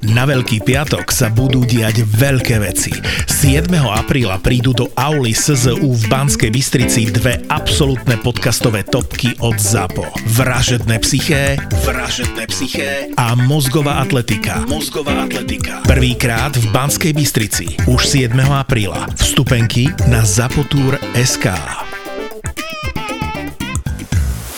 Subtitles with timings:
[0.00, 2.88] Na Veľký piatok sa budú diať veľké veci.
[3.28, 3.68] 7.
[3.84, 10.08] apríla prídu do Auli SZU v Banskej Bystrici dve absolútne podcastové topky od ZAPO.
[10.40, 14.64] Vražedné psyché, vražedné psyché a mozgová atletika.
[14.64, 15.84] Mozgová atletika.
[15.84, 17.76] Prvýkrát v Banskej Bystrici.
[17.84, 18.32] Už 7.
[18.40, 19.04] apríla.
[19.20, 21.44] Vstupenky na zapotur.sk.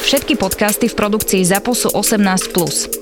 [0.06, 3.01] Všetky podcasty v produkcii ZAPO sú 18+.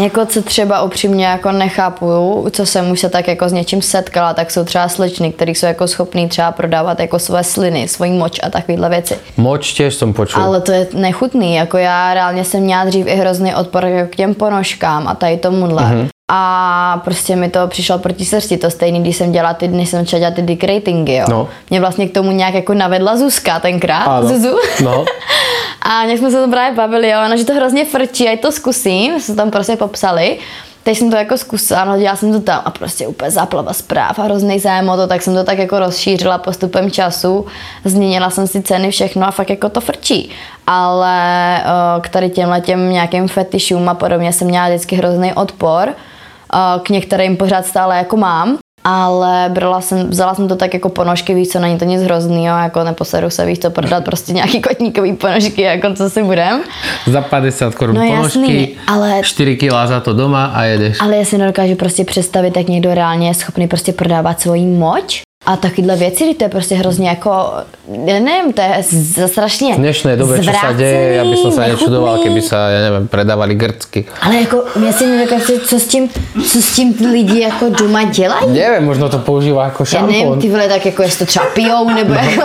[0.00, 4.34] Jako co třeba upřímně jako nechápu, co jsem už se tak jako s něčím setkala,
[4.34, 8.40] tak jsou třeba slečny, které jsou jako schopný třeba prodávat jako své sliny, svojí moč
[8.42, 9.18] a takovéhle věci.
[9.36, 10.42] Moč těž jsem počul.
[10.42, 14.16] Ale to je nechutný, jako já reálně jsem měla dřív i hrozný odpor jako k
[14.16, 15.82] těm ponožkám a tady tomuhle.
[15.82, 16.08] Mm-hmm.
[16.32, 20.00] A prostě mi to přišlo proti srsti, to stejný, když jsem dělala ty dny, jsem
[20.00, 21.24] začala dělat ty dick ratingy, jo.
[21.30, 21.48] No.
[21.70, 24.28] Mě vlastně k tomu nějak jako navedla Zuzka tenkrát, Áno.
[24.28, 24.56] Zuzu.
[24.84, 25.04] No.
[25.82, 28.52] A nějak jsme se to právě bavili, jo, no, že to hrozně frčí, ať to
[28.52, 30.38] zkusím, jsme tam prostě popsali.
[30.82, 34.18] Teď jsem to jako zkusila, no dělala jsem to tam a prostě úplně záplava zpráv
[34.18, 37.46] a hrozný zájem o to, tak jsem to tak jako rozšířila postupem času,
[37.84, 40.30] změnila jsem si ceny, všechno a fakt jako to frčí.
[40.66, 41.62] Ale
[42.00, 45.94] k tady těmhle těm nějakým fetišům a podobně jsem měla vždycky hrozný odpor,
[46.82, 51.34] k některým pořád stále jako mám, ale brala jsem, vzala jsem to tak jako ponožky,
[51.34, 55.12] víš co, není to nic hroznýho, jako neposeru se, víš co, prodat prostě nějaký kotníkový
[55.12, 56.60] ponožky, jako co si budem.
[57.06, 60.96] Za 50 korun No ponožky, jasný, ale- 4 kg za to doma a jedeš.
[61.00, 65.22] Ale já si nedokážu prostě představit, jak někdo reálně je schopný prostě prodávat svoji moč
[65.46, 67.30] a takovéhle věci, to je prostě hrozně jako,
[68.06, 68.84] já nevím, to je
[69.26, 72.80] strašně V dnešnej dobe, čo sa deje, ja by som sa nečudoval, keby sa, ja
[72.84, 74.04] neviem, predávali grcky.
[74.20, 76.08] Ale jako, já si nedokážu, co s tím,
[76.44, 78.52] co s tím ty lidi jako doma dělají?
[78.52, 80.38] Neviem, možno to používa ako Já nevím, šampón.
[80.40, 82.42] ty vole, tak jako jestli to třeba pijou, nebo jako...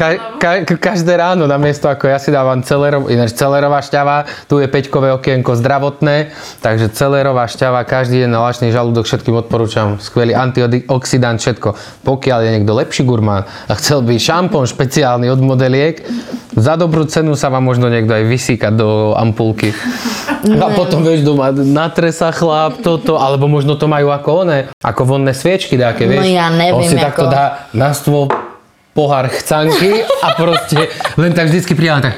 [0.00, 4.56] Ka- ka- ka- každé ráno namiesto ako ja si dávam celerov, ináč celerová šťava, tu
[4.56, 6.32] je peťkové okienko zdravotné,
[6.64, 10.00] takže celerová šťava, každý deň na lačný žalúdok všetkým odporúčam.
[10.00, 11.76] Skvelý antioxidant, všetko.
[12.00, 16.00] Pokiaľ je niekto lepší gurmán a chcel by šampón špeciálny od modeliek,
[16.50, 19.76] za dobrú cenu sa vám možno niekto aj vysíka do ampulky.
[20.40, 25.04] A potom vieš doma, natre sa chlap, toto, alebo možno to majú ako one, ako
[25.04, 26.32] vonné sviečky dáke, No vieš.
[26.32, 27.44] ja neviem, On si ako- takto dá
[27.76, 28.32] na stôl
[28.94, 32.14] pohár chcanky a proste len tak vždycky len tak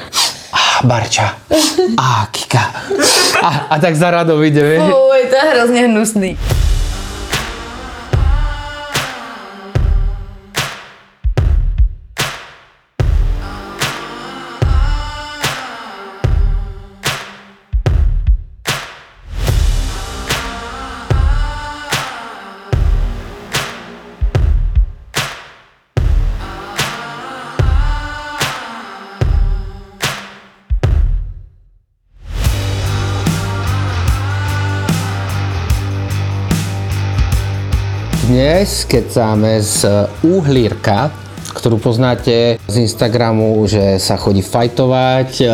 [0.53, 1.35] a Barča,
[1.97, 2.71] a Kika.
[3.41, 4.83] A, a tak za radou ide, vieš.
[4.83, 6.37] Uj, to je hrozně hnusný.
[38.23, 41.11] Dnes kecáme z Uhlírka,
[41.59, 45.47] ktorú poznáte z Instagramu, že sa chodí fajtovať, e,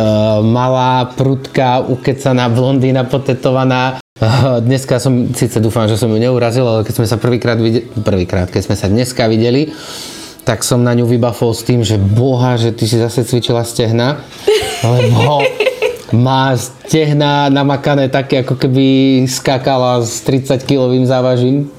[0.45, 3.97] malá, prudká, ukecaná blondína, potetovaná.
[3.97, 7.89] E, Dneska som, síce dúfam, že som ju neurazil, ale keď sme sa prvýkrát videli,
[8.05, 9.73] prvýkrát, keď sme sa dneska videli,
[10.45, 14.21] tak som na ňu vybafol s tým, že boha, že ty si zase cvičila stehna,
[14.93, 15.41] lebo
[16.13, 18.85] má stehna namakané také, ako keby
[19.27, 21.69] skákala s 30 kilovým závažím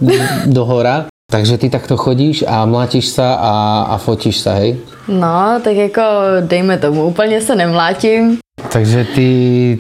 [0.47, 1.07] do hora.
[1.31, 3.55] Takže ty takto chodíš a mlátiš sa a,
[3.95, 4.83] a fotíš sa, hej?
[5.09, 6.03] No, tak jako
[6.41, 8.39] dejme tomu, úplně se nemlátím.
[8.73, 9.29] Takže ty,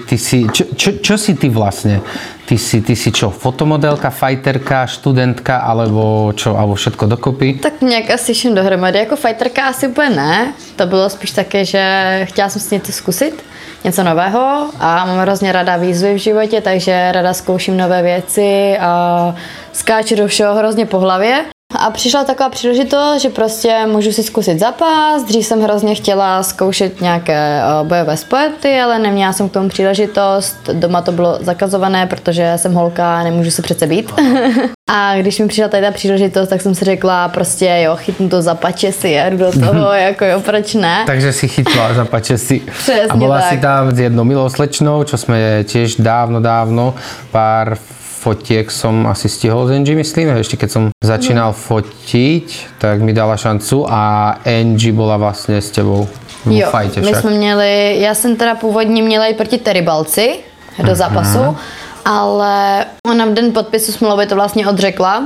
[0.08, 2.00] ty si, čo, čo, čo si ty vlastne?
[2.46, 7.54] Ty si, ty si čo, fotomodelka, fajterka, študentka, alebo čo, alebo všetko dokopy?
[7.62, 8.98] Tak nějak asi všem dohromady.
[8.98, 10.54] Jako fighterka asi úplně ne.
[10.76, 11.82] To bylo spíš také, že
[12.24, 13.44] chtěla jsem si něco zkusit,
[13.84, 19.34] něco nového a mám hrozně ráda výzvy v životě, takže ráda zkouším nové věci a
[19.72, 21.44] skáču do všeho hrozně po hlavě.
[21.80, 25.22] A přišla taková příležitost, že prostě můžu si zkusit zápas.
[25.22, 30.56] Dřív jsem hrozně chtěla zkoušet nějaké eh, bojové sporty, ale neměla jsem k tomu příležitost.
[30.72, 34.12] Doma to bylo zakazované, protože jsem holka a nemůžu se přece být.
[34.90, 38.42] a když mi přišla tady ta příležitost, tak jsem si řekla prostě jo, chytnu to
[38.42, 41.04] za pače si, jedu do toho, jako jo, proč ne?
[41.06, 42.60] Takže si chytla za pače si.
[42.60, 43.50] Přesně A bola tak.
[43.50, 46.94] si tam s jednou milou slečnou, čo sme tiež dávno, dávno,
[47.32, 47.78] pár
[48.20, 50.36] fotiek som asi stihol s Angie, myslím.
[50.36, 56.04] Ešte keď som začínal fotiť, tak mi dala šancu a Angie bola vlastne s tebou
[56.44, 57.20] v Jo, fajte my však.
[57.20, 60.38] jsme měli, já jsem teda původně měla jít proti Teribalci
[60.84, 61.56] do zápasu,
[62.04, 65.24] ale ona v den podpisu smlouvy to vlastně odřekla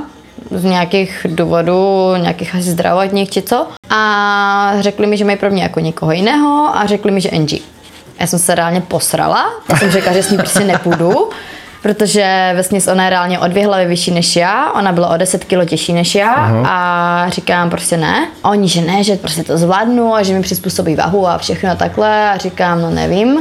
[0.51, 3.67] z nějakých důvodů, nějakých asi zdravotních či co.
[3.91, 7.63] A řekli mi, že mají pro mě jako někoho jiného a řekli mi, že Angie.
[8.21, 11.31] Já jsem se reálně posrala, já jsem řekla, že s ní prostě nepůjdu,
[11.85, 15.45] protože vesměs ona je reálně o dvě hlavy vyšší než já, ona byla o 10
[15.45, 16.35] kg těžší než já
[16.67, 18.29] a říkám prostě ne.
[18.45, 21.71] A oni, že ne, že prostě to zvládnu a že mi přizpůsobí váhu a všechno
[21.71, 23.39] a takhle a říkám, no nevím.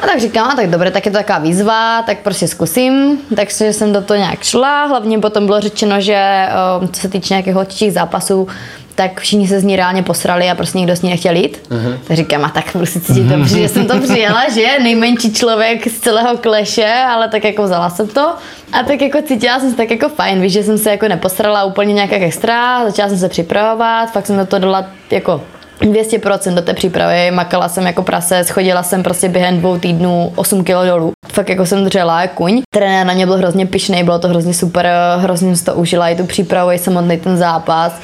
[0.00, 3.18] A tak říkám, a tak dobře, tak je to taková výzva, tak prostě zkusím.
[3.36, 6.48] Takže jsem do toho nějak šla, hlavně potom bylo řečeno, že
[6.82, 8.48] o, co se týče nějakých holčičích zápasů,
[8.96, 11.62] tak všichni se z ní reálně posrali a prostě nikdo s ní nechtěl jít.
[11.70, 11.98] Uh-huh.
[12.08, 15.88] Tak říkám, a tak budu si cítit dobře, že jsem to přijela, že nejmenší člověk
[15.88, 18.34] z celého kleše, ale tak jako vzala jsem to.
[18.72, 21.64] A tak jako cítila jsem se tak jako fajn, víš, že jsem se jako neposrala
[21.64, 25.40] úplně nějak extra, začala jsem se připravovat, fakt jsem do toho dala jako
[25.80, 30.64] 200% do té přípravy, makala jsem jako prase, schodila jsem prostě během dvou týdnů 8
[30.64, 31.12] kg dolů.
[31.32, 32.62] Fakt jako jsem dřela kuň.
[32.74, 34.88] Trenér na mě byl hrozně pišný, bylo to hrozně super,
[35.18, 38.00] hrozně jsem to užila, i tu přípravu, i samotný ten zápas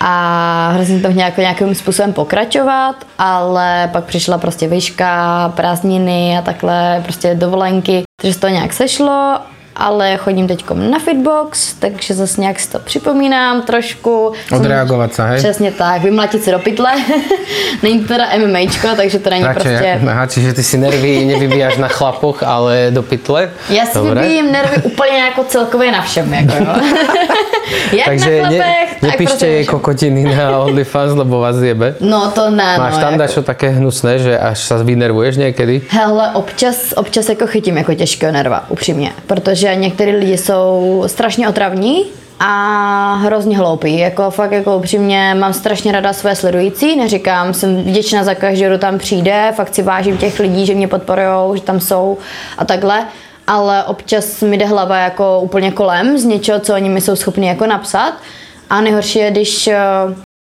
[0.00, 7.00] a hrozně to nějak, nějakým způsobem pokračovat, ale pak přišla prostě výška, prázdniny a takhle,
[7.02, 9.40] prostě dovolenky, takže se to nějak sešlo
[9.76, 14.32] ale chodím teď na Fitbox, takže zase nějak si to připomínám trošku.
[14.52, 15.38] Odreagovat sa, hej?
[15.38, 16.92] Přesně tak, vymlatit si do pytle.
[17.82, 20.00] není to teda MMAčko, takže to není Radšej, prostě...
[20.10, 23.50] aha, čiže ty si nervy nevybíjaš na chlapoch, ale do pytle?
[23.68, 24.20] Já si Dobre.
[24.20, 26.74] vybíjím nervy úplně jako celkově na všem, jako jo.
[27.92, 31.94] Jak Takže na ne, chlapech, tak nepíšte prostě jej kokotiny na OnlyFans, lebo vás jebe.
[32.00, 33.18] No to ne, Máš no, tam jako...
[33.18, 35.82] dačo také hnusné, že až sa vynervuješ niekedy?
[35.88, 42.04] Hele, občas, občas jako chytím jako těžkého nerva, upřímně, protože některý lidi jsou strašně otravní
[42.38, 43.98] a hrozně hloupí.
[43.98, 48.78] Jako fakt jako upřímně mám strašně rada své sledující, neříkám, jsem vděčná za každý, kdo
[48.78, 52.18] tam přijde, fakt si vážím těch lidí, že mě podporujou, že tam jsou
[52.58, 53.06] a takhle
[53.50, 57.48] ale občas mi jde hlava jako úplně kolem z něčeho, co oni mi jsou schopni
[57.48, 58.12] jako napsat.
[58.70, 59.78] A nejhorší je, když eh,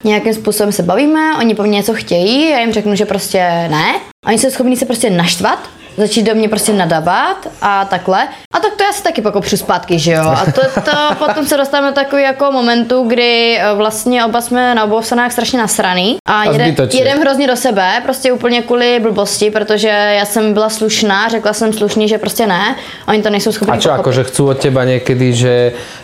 [0.04, 3.38] nějakým způsobem se bavíme, oni po mně něco chtějí, já jim řeknu, že prostě
[3.70, 3.94] ne.
[4.26, 5.58] Oni jsou schopni se prostě naštvat,
[5.98, 8.28] začít do mě prostě nadavat a takhle.
[8.54, 10.24] A tak to já si taky pak opřu zpátky, že jo.
[10.24, 10.96] A to, to
[11.26, 15.32] potom se dostaneme do takový jako momentu, kdy eh, vlastně oba jsme na obou stranách
[15.32, 17.00] strašně nasraný a, jede, zbytočně.
[17.00, 21.72] jedem hrozně do sebe, prostě úplně kvůli blbosti, protože já jsem byla slušná, řekla jsem
[21.72, 24.84] slušně, že prostě ne, a oni to nejsou schopni A čo, akože chcú od teba
[24.84, 25.54] niekedy, že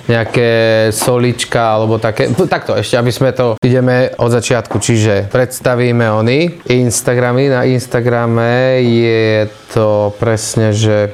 [0.08, 0.50] nejaké
[0.92, 7.48] solička alebo také, takto ešte, aby sme to, ideme od začiatku, čiže predstavíme oni, Instagramy,
[7.48, 9.83] na Instagrame je to
[10.18, 11.10] presne, že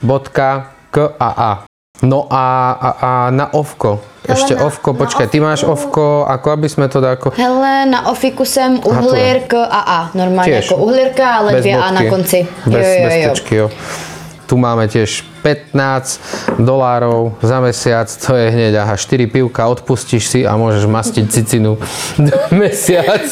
[0.00, 0.64] uhlir.kaa.
[2.00, 6.46] No a, a, a na ovko, ešte na- ovko, na počkaj, ty máš ovko, ako
[6.56, 7.36] aby sme to dali ako...
[7.36, 10.64] Hele, na ofiku jsem uhlír k AA, normálně Tiež.
[10.70, 12.08] jako uhlírka, ale Bez dvě A na bodky.
[12.10, 12.38] konci.
[12.66, 13.28] Bez, jo, jo, bez jo.
[13.28, 13.70] tečky, jo.
[14.48, 16.20] Tu máme tiež 15
[16.58, 21.78] dolárov za mesiac, to je hneď, aha, 4 pivka, odpustíš si a môžeš mastiť cicinu
[22.18, 23.22] do mesiac.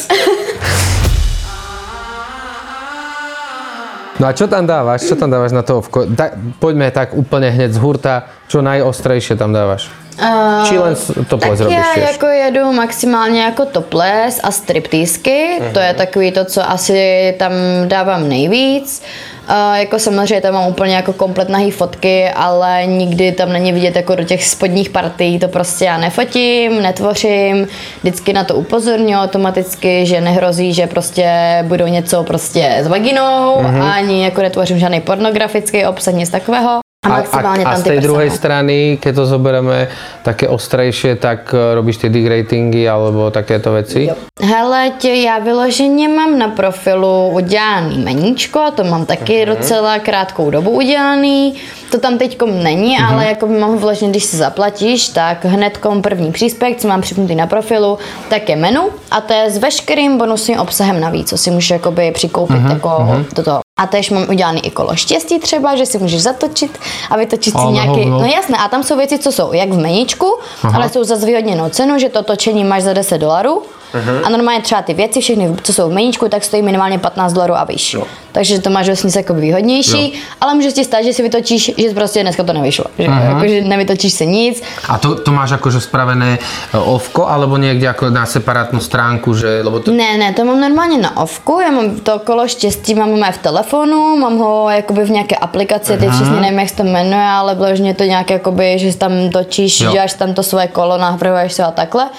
[4.19, 5.07] No a čo tam dávaš?
[5.07, 6.03] Čo tam dávaš na to ovko?
[6.05, 9.87] Da, poďme tak úplne hneď z hurta, čo najostrejšie tam dávaš.
[10.19, 10.95] Uh, Či len
[11.31, 16.69] topless tak já jako jedu maximálně jako topless a striptýsky, to je takový to, co
[16.69, 17.51] asi tam
[17.87, 19.01] dávám nejvíc.
[19.01, 19.38] Uh,
[19.75, 24.15] jako samozřejmě tam mám úplně jako komplet nahý fotky, ale nikdy tam není vidět jako
[24.15, 27.67] do těch spodních partí, to prostě já nefotím, netvořím,
[28.01, 31.29] vždycky na to upozorňuji automaticky, že nehrozí, že prostě
[31.67, 36.88] budou něco prostě s vaginou, ani jako netvořím žádný pornografický obsah, nic takového.
[37.05, 38.37] A maximálně a, a tam z ty tej druhej prsa, no.
[38.37, 39.87] strany, keď to zoberieme
[40.19, 44.11] také ostrejšie, tak eh, robíš tie digratingy alebo takéto veci?
[44.43, 49.55] Hele, tě, já vyloženě mám na profilu udělaný meníčko, to mám taky Mhm.
[49.55, 51.53] docela krátkou dobu udělaný.
[51.91, 53.05] To tam teďkom není, Mhm.
[53.05, 57.47] ale jako mám vyloženě, když se zaplatíš, tak hnedkom první příspěvek, co mám připnutý na
[57.47, 57.97] profilu,
[58.29, 62.11] tak je menu a to je s veškerým bonusovým obsahem navíc, co si můžeš jakoby
[62.11, 62.89] přikoupit Mhm, jako
[63.35, 63.59] do toho.
[63.79, 67.65] A tež mám udělaný i kolo štěstí třeba, že si můžeš zatočit a vytočit si
[67.65, 70.39] nějaký, no jasné, a tam jsou věci, co jsou jak v meníčku,
[70.73, 73.61] ale jsou za zvýhodněnou cenu, že to točení máš za 10 dolarů
[73.93, 74.21] Uh-huh.
[74.23, 77.53] A normálně třeba ty věci, všechny, co jsou v meníčku, tak stojí minimálně 15 dolarů
[77.53, 77.93] a vyš.
[77.93, 78.03] Jo.
[78.31, 80.19] Takže to máš vlastně jako výhodnější, jo.
[80.41, 82.85] ale může ti stát, že si vytočíš, že prostě dneska to nevyšlo.
[82.99, 83.29] Že, uh-huh.
[83.29, 84.63] jako, že nevytočíš si nic.
[84.87, 86.39] A to, to máš jakože spravené
[86.73, 89.61] e, ovko, alebo někde jako na separátnu stránku, že...
[89.63, 89.91] Lebo to...
[89.91, 93.37] Ne, ne, to mám normálně na ovku, já mám to kolo štěstí, mám ho v
[93.37, 97.55] telefonu, mám ho jakoby v nějaké aplikaci, teď přesně nevím, jak se to jmenuje, ale
[97.55, 99.91] vložně to nějak jakoby, že tam točíš, jo.
[99.91, 102.09] děláš tam to svoje kolo, nahráveš se a takhle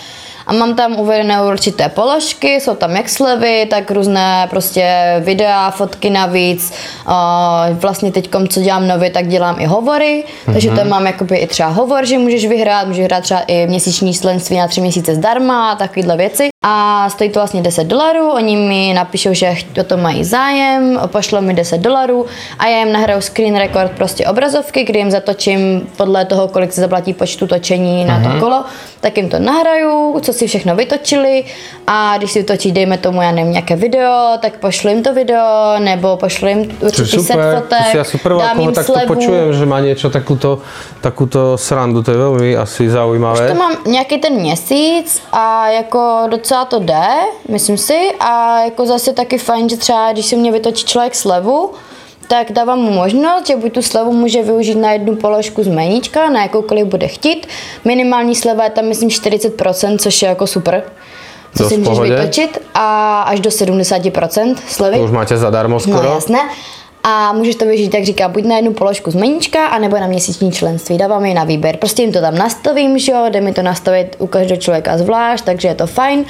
[0.50, 6.10] a mám tam uvedené určité položky, jsou tam jak slevy, tak různé prostě videa, fotky
[6.10, 6.72] navíc.
[7.72, 10.52] Vlastně teď, co dělám nově, tak dělám i hovory, mm-hmm.
[10.52, 14.14] takže tam mám jakoby i třeba hovor, že můžeš vyhrát, můžeš hrát třeba i měsíční
[14.14, 16.49] členství na tři měsíce zdarma a takovéhle věci.
[16.64, 21.40] A stojí to vlastně 10 dolarů, oni mi napíšou, že o to mají zájem, pošlou
[21.40, 22.26] mi 10 dolarů
[22.58, 26.80] a já jim nahraju screen record prostě obrazovky, kdy jim zatočím podle toho, kolik se
[26.80, 28.40] zaplatí počtu točení na to mhm.
[28.40, 28.64] kolo,
[29.00, 31.44] tak jim to nahraju, co si všechno vytočili
[31.86, 35.78] a když si vytočí, dejme tomu, já nevím, nějaké video, tak pošlu jim to video,
[35.78, 39.14] nebo pošlu jim určitý super, set fotek, to ja super dám jim takto slevu.
[39.14, 40.58] počujem, že má něco takúto,
[41.00, 43.44] takúto srandu, to je velmi asi zaujímavé.
[43.44, 47.08] Už to mám nějaký ten měsíc a jako docela to jde,
[47.48, 51.70] myslím si, a jako zase taky fajn, že třeba když si mě vytočí člověk slevu,
[52.28, 56.30] tak dávám mu možnost, že buď tu slevu může využít na jednu položku z meníčka,
[56.30, 57.46] na jakoukoliv bude chtít.
[57.84, 60.82] Minimální sleva je tam myslím 40%, což je jako super.
[61.56, 64.96] Co si můžeš vytočit a až do 70% slevy.
[64.96, 66.02] To už máte zadarmo skoro.
[66.02, 66.38] No jasné.
[67.02, 70.52] A můžeš to využít, tak říká, buď na jednu položku z meníčka, anebo na měsíční
[70.52, 70.98] členství.
[70.98, 71.76] Dávám je na výběr.
[71.76, 75.44] Prostě jim to tam nastavím, že jo, jde mi to nastavit u každého člověka zvlášť,
[75.44, 76.24] takže je to fajn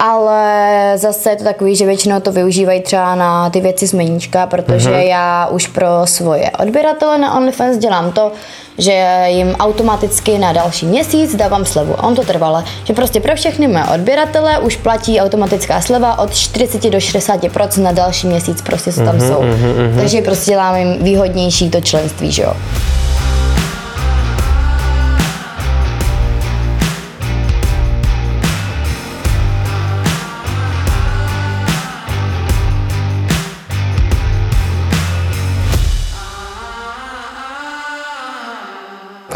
[0.00, 4.46] ale zase je to takový, že většinou to využívají třeba na ty věci z meníčka,
[4.46, 5.08] protože mm-hmm.
[5.08, 8.32] já už pro svoje odběratele na OnlyFans dělám to,
[8.78, 11.94] že jim automaticky na další měsíc dávám slevu.
[11.98, 16.34] A on to trvale, že prostě pro všechny mé odběratele už platí automatická sleva od
[16.34, 19.42] 40 do 60% na další měsíc, prostě co tam mm-hmm, jsou.
[19.42, 19.96] Mm-hmm.
[19.96, 22.52] Takže prostě dělám jim výhodnější to členství, že jo.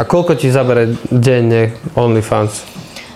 [0.04, 2.60] A koľko ti zabere denne OnlyFans?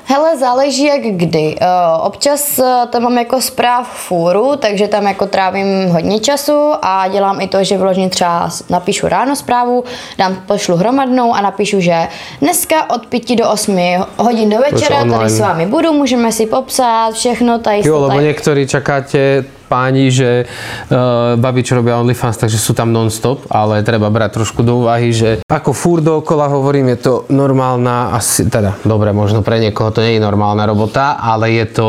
[0.08, 1.60] Hele, záleží jak kdy.
[1.60, 1.66] Eh,
[2.00, 7.40] občas eh, tam mám jako zpráv fůru, takže tam jako trávím hodně času a dělám
[7.40, 9.84] i to, že vložně třeba napíšu ráno zprávu,
[10.18, 12.08] dám, pošlu hromadnou a napíšu, že
[12.40, 13.78] dneska od 5 do 8
[14.16, 17.80] hodin do večera tady s vámi budu, můžeme si popsat všechno tady.
[17.84, 23.46] Jo, lebo někteří čakáte páni, že uh, babi, čo robia OnlyFans, takže sú tam non-stop,
[23.52, 28.48] ale treba brať trošku do úvahy, že ako fúr dookola hovorím, je to normálna, asi,
[28.48, 31.88] teda dobre, možno pre niekoho to nie je normálna robota, ale je to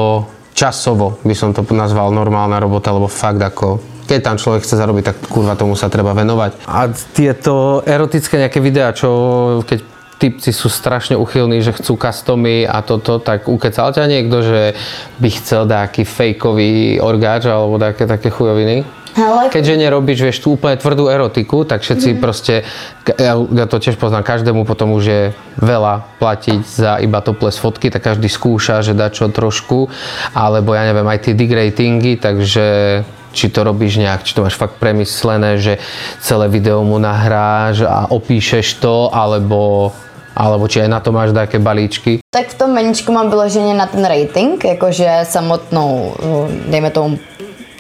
[0.52, 5.04] časovo, by som to nazval normálna robota, lebo fakt ako keď tam človek chce zarobiť,
[5.06, 6.66] tak kurva tomu sa treba venovať.
[6.66, 9.86] A tieto erotické nejaké videá, čo keď
[10.20, 14.62] typci sú strašne uchylní, že chcú customy a toto, tak ukecal ťa niekto, že
[15.24, 18.84] by chcel nejaký fejkový orgáč alebo také, také chujoviny?
[19.18, 19.50] Ale...
[19.50, 22.20] Keďže nerobíš, vieš, tú úplne tvrdú erotiku, tak všetci mm.
[22.22, 22.62] proste,
[23.18, 25.24] ja, ja to tiež poznám, každému potom už je
[25.58, 29.90] veľa platiť za iba toples fotky, tak každý skúša, že dá čo trošku,
[30.38, 32.68] alebo ja neviem, aj tie degratingy, takže
[33.34, 35.78] či to robíš nejak, či to máš fakt premyslené, že
[36.22, 39.94] celé video mu nahráš a opíšeš to, alebo
[40.40, 42.24] alebo či aj na to máš nejaké balíčky?
[42.32, 46.16] Tak v tom meníčku mám vyloženě na ten rating, jakože samotnou,
[46.72, 47.20] dejme tomu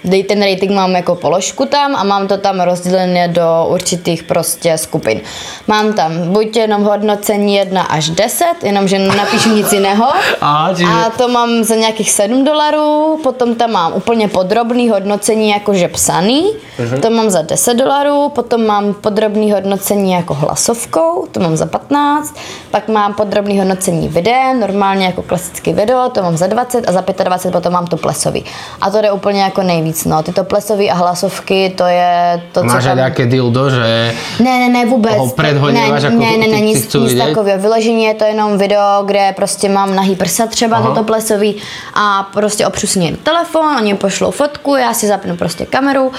[0.03, 4.77] Dej ten rating mám jako položku tam a mám to tam rozdělené do určitých prostě
[4.77, 5.21] skupin.
[5.67, 10.05] Mám tam buď jenom hodnocení 1 až 10, jenomže napíšu nic jiného.
[10.41, 10.71] A,
[11.05, 16.53] a to mám za nějakých 7 dolarů, potom tam mám úplně podrobný hodnocení jakože psaný,
[16.79, 16.99] uh-huh.
[16.99, 22.35] to mám za 10 dolarů, potom mám podrobný hodnocení jako hlasovkou, to mám za 15,
[22.71, 27.03] pak mám podrobný hodnocení videa, normálně jako klasický video, to mám za 20 a za
[27.23, 28.45] 25 potom mám to plesový.
[28.81, 30.05] A to jde úplně jako nejvíc víc.
[30.05, 32.97] No, tyto plesové a hlasovky, to je to, Máš co tam...
[32.97, 35.13] nějaké dildo, že ne, ne, ne, vůbec.
[35.17, 37.59] Ho ne, jako ne, ne, ne, nic, nic takového.
[37.59, 40.89] Vyložení je to jenom video, kde prostě mám nahý prsa třeba, Aha.
[40.89, 41.55] tyto plesový
[41.93, 46.11] a prostě opřu si telefon, oni pošlou fotku, já si zapnu prostě kameru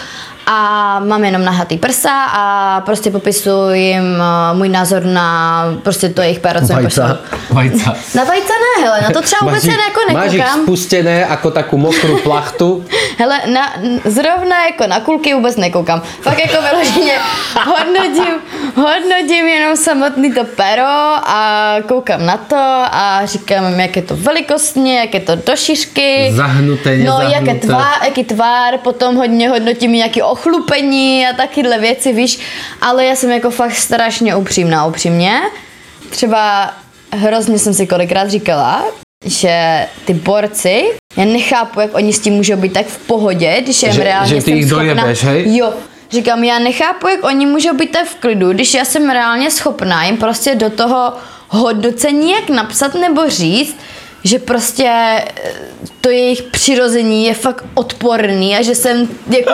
[0.53, 6.23] a mám jenom nahatý prsa a prostě popisuji jim uh, můj názor na prostě to
[6.23, 7.19] jejich péro, co vajca.
[7.51, 7.95] vajca.
[8.15, 10.25] Na vajca ne, hele, na to třeba vůbec máš jako nekoukám.
[10.27, 12.85] Máš jich spustené jako takovou mokrou plachtu?
[13.19, 13.73] hele, na,
[14.05, 16.03] zrovna jako na kulky vůbec nekoukám.
[16.21, 17.13] Fakt jako vyloženě
[17.67, 18.35] hodnotím,
[18.77, 20.87] hodnotím jenom samotný to pero
[21.27, 22.57] a koukám na to
[22.93, 26.33] a říkám, jak je to velikostně, jak je to do šířky.
[26.35, 27.67] Zahnuté, No, jak je nezahnuté.
[27.67, 32.39] tvár, jaký tvár, potom hodně hodnotím nějaký ochlupení a takyhle věci, víš.
[32.81, 35.41] Ale já jsem jako fakt strašně upřímná, upřímně.
[36.11, 36.75] Třeba
[37.13, 38.85] hrozně jsem si kolikrát říkala,
[39.25, 40.85] že ty borci,
[41.17, 44.29] já nechápu, jak oni s tím můžou být tak v pohodě, když jim Že- reálně
[44.29, 45.57] že ty jich dojebeš, hej?
[45.57, 45.73] Jo,
[46.11, 50.05] říkám, já nechápu, jak oni můžou být tak v klidu, když já jsem reálně schopná
[50.05, 51.13] jim prostě do toho
[51.49, 53.77] hodnocení jak napsat nebo říct,
[54.25, 55.23] že prostě eh,
[56.01, 59.53] to jejich přirození je fakt odporný a že jsem jako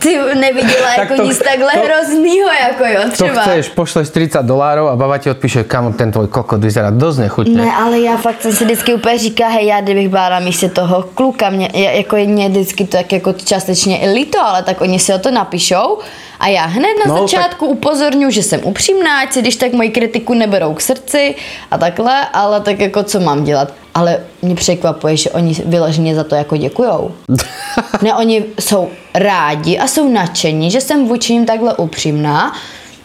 [0.00, 3.42] ty neviděla Tak jako to- nic takhle to- hroznýho, jako jo, To třeba.
[3.42, 7.64] chceš, pošleš 30 dolárov a baba ti odpíše, kamo, ten tvoj kokot vyzerá dosť nechutne.
[7.64, 10.68] Ne, ale já fakt jsem si vždycky úplně říká, hej, já kdybych byla na místě
[10.68, 14.80] toho kluka, mě, jako je mě vždycky to tak jako částečně i líto, ale tak
[14.80, 15.98] oni si o to napíšou
[16.44, 19.90] a já hned na No, začátku upozorňuji, že jsem upřímná, ať si když tak moji
[19.90, 21.34] kritiku neberou k srdci
[21.70, 23.72] a takhle, ale tak jako co mám dělat.
[23.94, 27.14] Ale mě překvapuje, že oni vyloženě za to jako děkujou.
[28.02, 32.52] ne, oni jsou rádi a jsou nadšení, že jsem vůči nim takhle upřímná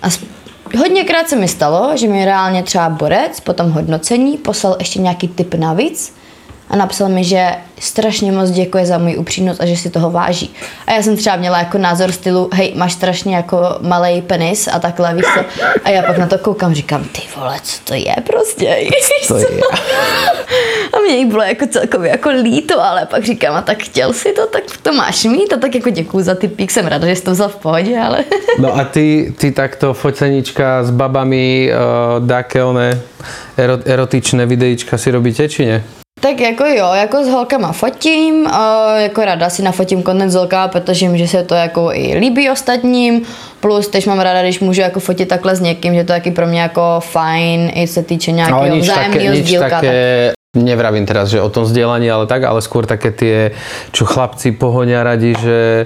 [0.01, 0.07] a
[0.77, 5.27] Hodněkrát se mi stalo, že mi reálně třeba borec po tom hodnocení poslal ještě nějaký
[5.27, 6.13] tip navíc
[6.69, 7.47] a napsal mi, že
[7.79, 10.53] strašně moc děkuje za můj upřímnost a že si toho váží.
[10.87, 14.79] A já jsem třeba měla jako názor stylu, hej, máš strašně jako malý penis a
[14.79, 15.63] takhle, víš co.
[15.83, 18.77] A já pak na to koukám, říkám, ty vole, co to je prostě?
[19.27, 19.45] To je.
[20.93, 24.31] A mě jich bylo jako celkově jako líto, ale pak říkám, a tak chtěl si
[24.31, 27.23] to, tak to máš mít a tak jako děkuju za tipík, jsem ráda, že jsi
[27.23, 28.23] to vzal v pohodě, ale...
[28.59, 31.71] No a ty, ty takto focenička s babami,
[32.61, 33.01] uh, one
[33.57, 35.83] ero, erotičné videička si robíte, či ne?
[36.19, 38.47] Tak jako jo, jako s holkama fotím,
[38.95, 43.21] jako ráda si nafotím content s holkama, protože že se to jako i líbí ostatním,
[43.59, 46.31] plus teď mám ráda, když můžu jako fotit takhle s někým, že to je taky
[46.31, 49.69] pro mě jako fajn, i se týče nějakého také, vzájemného sdílka.
[49.69, 49.71] tak.
[49.71, 53.51] také, nevravím teraz, že o tom vzdielaní, ale tak, ale skôr také tie,
[53.93, 55.85] čo chlapci pohonia radi, že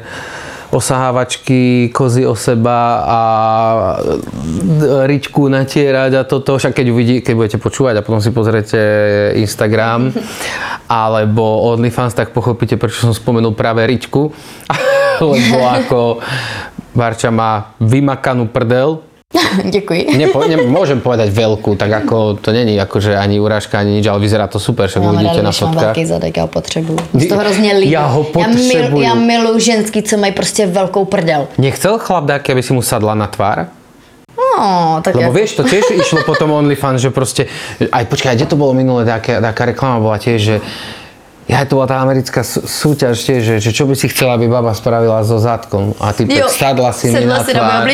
[0.73, 3.19] osahávačky, kozy o seba a
[5.05, 8.79] ričku natierať a toto, však keď, uvidí, keď budete počúvať a potom si pozriete
[9.37, 10.09] Instagram
[11.05, 14.33] alebo OnlyFans, tak pochopíte, prečo som spomenul práve ričku,
[15.21, 15.99] lebo ako
[16.97, 19.12] Barča má vymakanú prdel,
[19.69, 20.07] Děkuji.
[20.17, 24.21] Nepo, ne, môžem povedať veľkú, tak ako to není akože ani urážka, ani nič, ale
[24.21, 25.83] vyzerá to super, však Mám uvidíte na když mám fotkách.
[25.85, 26.99] velký zadek, já ho potřebuju.
[27.13, 27.91] Z toho hrozně líbí.
[27.91, 29.03] Já ho Já, mil, potřebuju.
[29.03, 31.47] já miluji ženský, co mají prostě velkou prdel.
[31.57, 33.67] Nechcel chlap dáky, aby si mu sadla na tvár?
[34.37, 37.45] No, tak Lebo jako, vieš, to tiež išlo potom OnlyFans, že proste,
[37.91, 40.55] aj počkaj, kde to bolo minulé, taká, taká reklama bola tiež, že
[41.49, 44.47] ja, to bola tá americká sú- súťaž tiež, že, že čo by si chcela, aby
[44.47, 45.93] baba spravila so zadkom.
[46.01, 47.85] A ty jo, sadla si mi na si tvár.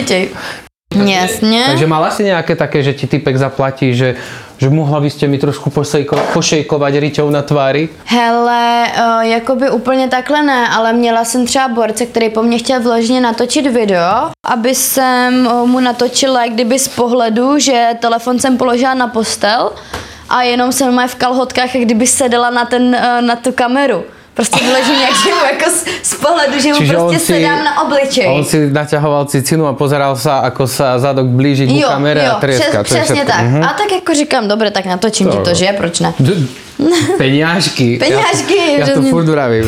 [0.95, 1.63] Jasně.
[1.65, 4.17] Takže mala si nejaké také, že ti typek zaplatí, že,
[4.57, 7.89] že mohla by ste mi trošku posejko, pošejkovať riťou na tvári?
[8.05, 12.81] Hele, uh, jakoby úplně takhle ne, ale měla jsem třeba borce, který po mně chtěl
[12.81, 18.93] vložně natočit video, aby jsem uh, mu natočila kdyby z pohledu, že telefon jsem položila
[18.93, 19.71] na postel
[20.29, 24.03] a jenom jsem má v kalhotkách, jak kdyby sedela na, ten, uh, na tu kameru.
[24.39, 27.63] Prostě vyloženě jak že mu jako z, z pohledu, že mu Čiže prostě si- sedám
[27.63, 28.27] na obličeji.
[28.27, 32.83] On si naťahoval cicinu a pozeral sa, ako sa zadok blíži ku kamere a trieska.
[32.87, 33.41] přes, přesně tak.
[33.43, 33.63] Mhm.
[33.63, 35.75] A tak jako říkám, dobré, tak natočím ti to, že?
[35.75, 36.13] Proč ne?
[36.19, 36.47] D-
[37.19, 37.99] Peňažky.
[37.99, 39.67] Peňažky, Ja, to- to furt vravím.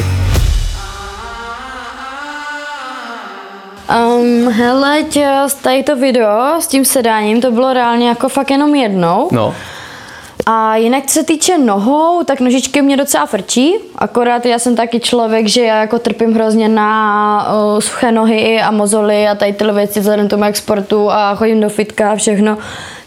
[3.92, 5.28] Um, hele, tě,
[5.62, 9.28] tady to video s tím sedáním, to bylo reálně jako fakt jenom jednou.
[9.32, 9.56] No.
[10.54, 15.00] A jinak, co se týče nohou, tak nožičky mě docela frčí, akorát já jsem taky
[15.00, 19.74] člověk, že já jako trpím hrozně na uh, suché nohy a mozoly a tady tyhle
[19.74, 22.58] věci vzhledem tomu jak sportu a chodím do fitka a všechno,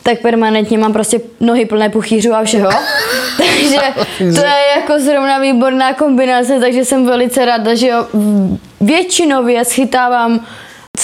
[0.03, 2.71] tak permanentně mám prostě nohy plné puchýřů a všeho.
[3.37, 3.81] takže
[4.19, 8.07] to je jako zrovna výborná kombinace, takže jsem velice ráda, že jo,
[8.81, 10.41] většinově schytávám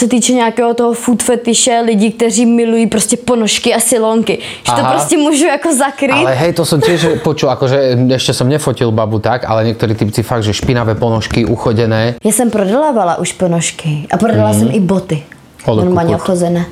[0.01, 4.39] se týče nějakého toho food fetiše, lidí, kteří milují prostě ponožky a silonky.
[4.65, 6.25] Že to prostě můžu jako zakrýt.
[6.25, 10.25] Ale hej, to som tiež počul, akože ešte som nefotil babu tak, ale niektorí typci
[10.25, 12.17] fakt, že špinavé ponožky, uchodené.
[12.25, 15.23] Já jsem prodávala už ponožky a prodala jsem i boty.
[15.69, 16.65] Ale Normálně ochozené.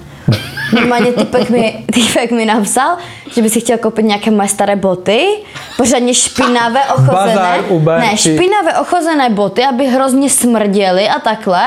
[0.72, 2.96] Normálně typek mi, typek mi napsal,
[3.34, 5.20] že by si chtěl koupit nějaké moje staré boty,
[5.76, 7.34] pořádně špinavé, ochozené.
[7.78, 11.62] Bazar ne, špinavé, ochozené boty, aby hrozně smrděly a takhle.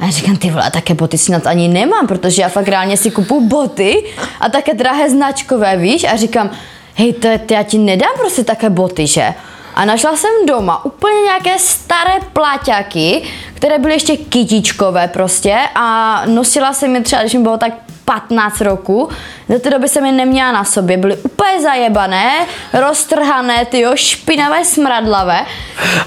[0.00, 3.10] A já říkám, ty vole, také boty snad ani nemám, protože já fakt reálně si
[3.10, 4.04] kupu boty
[4.40, 6.04] a také drahé značkové, víš?
[6.04, 6.50] A říkám,
[6.94, 9.34] hej, to, to já ti nedám prostě také boty, že?
[9.74, 13.22] A našla jsem doma úplně nějaké staré pláťáky,
[13.54, 17.72] které byly ještě kytičkové prostě a nosila jsem je třeba, když mi bylo tak
[18.10, 19.08] 15 roků.
[19.48, 20.96] Do té doby jsem je neměla na sobě.
[20.96, 25.40] Byly úplně zajebané, roztrhané, ty jo, špinavé, smradlavé.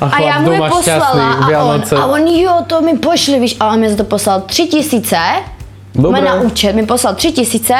[0.01, 3.39] A A, já mu je poslala šťastný, a on, a on, jo, to mi pošli,
[3.39, 5.17] víš, a on mi za to poslal tři tisíce.
[5.95, 6.21] Dobré.
[6.21, 7.75] Na účet, mi poslal tři tisíce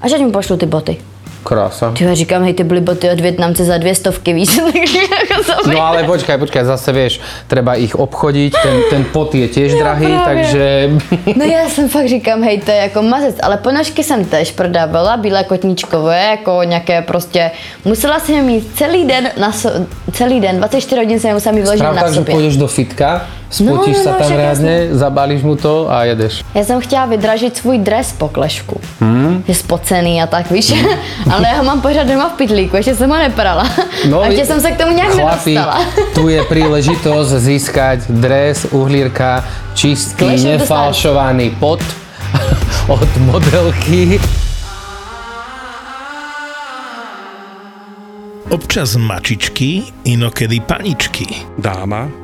[0.00, 1.00] a že mi pošlu ty boty.
[1.44, 1.92] Krása.
[1.98, 5.70] Ty já říkám, hej, ty byly boty od Větnamce za dvě stovky, víš, takže jako
[5.70, 10.06] No ale počkaj, počkaj, zase vieš, treba ich obchodiť, ten, ten pot je tiež drahý,
[10.06, 10.24] právě.
[10.24, 10.90] takže...
[11.36, 15.16] No já jsem fakt říkám, hej, to je jako mazec, ale ponožky jsem tež prodávala,
[15.16, 17.50] bílé kotníčkové, jako nějaké prostě,
[17.84, 19.70] musela jsem je mít celý den, na so,
[20.12, 22.34] celý den, 24 hodin jsem je musela mít Sprav na tak, že sobě.
[22.34, 26.42] pôjdeš do fitka, spotíš No, no, sa no, tam riadne, zabálíš mu to a jedeš.
[26.54, 28.80] Já jsem chtěla vydražit svůj dres po klešku.
[29.00, 29.24] Hmm?
[29.24, 29.44] Hmm?
[29.48, 30.74] Je spocený a tak, víš.
[31.34, 33.64] ale já ho mám pořád doma v pytlíku, ještě jsem ho neprala.
[34.08, 35.86] No, a ještě jsem se k tomu nějak chlapi, nedostala.
[36.14, 41.80] tu je príležitosť získať dres, uhlírka, čistý, Klešem nefalšovaný pot
[42.88, 44.20] od modelky.
[48.50, 51.26] Občas mačičky, inokedy paničky.
[51.58, 52.23] dáma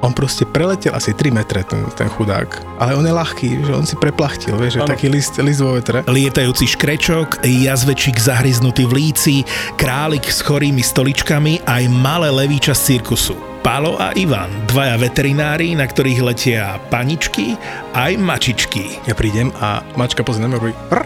[0.00, 2.80] On proste preletel asi 3 metre, ten, ten chudák.
[2.80, 6.00] Ale on je ľahký, že on si preplachtil, vieš, že taký list, list vo vetre.
[6.08, 9.34] Lietajúci škrečok, jazvečík zahryznutý v líci,
[9.76, 13.36] králik s chorými stoličkami aj malé levíča z cirkusu.
[13.60, 17.60] Palo a Ivan, dvaja veterinári, na ktorých letia paničky
[17.94, 18.98] aj mačičky.
[19.06, 21.04] Ja prídem a mačka pozrie na mňa, hovorí "Prr",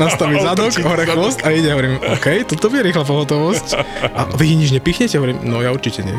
[0.00, 3.66] nastaví zadok, hore chvost a ide, hovorím, OK, toto bude rýchla pohotovosť.
[4.14, 5.18] A vy nič nepichnete?
[5.18, 6.16] Hovorím, no ja určite nie.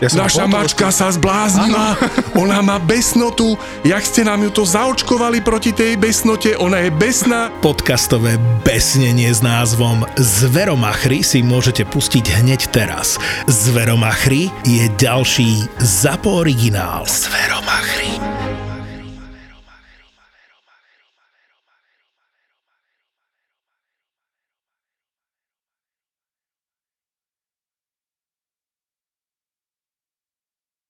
[0.00, 1.96] Ja som Naša mačka sa zbláznila,
[2.42, 7.52] ona má besnotu, jak ste nám ju to zaočkovali proti tej besnote, ona je besná.
[7.60, 13.20] Podcastové besnenie s názvom Zveromachry si môžete pustiť hneď teraz.
[13.46, 17.04] Zveromachry je ďalší ZAPO originál.
[17.06, 18.09] Zveromachry.